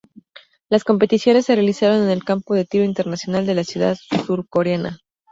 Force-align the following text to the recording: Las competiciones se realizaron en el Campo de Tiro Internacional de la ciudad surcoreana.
Las 0.67 0.83
competiciones 0.83 1.45
se 1.45 1.53
realizaron 1.55 2.01
en 2.01 2.09
el 2.09 2.23
Campo 2.23 2.55
de 2.55 2.65
Tiro 2.65 2.83
Internacional 2.83 3.45
de 3.45 3.53
la 3.53 3.63
ciudad 3.63 3.97
surcoreana. 4.25 4.97